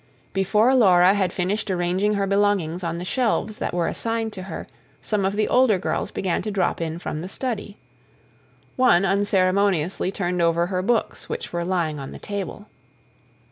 [0.33, 4.65] Before Laura had finished arranging her belongings on the shelves that were assigned to her,
[4.99, 7.77] some of the older girls began to drop in from the study.
[8.77, 12.67] One unceremoniously turned over her books, which were lying on the table.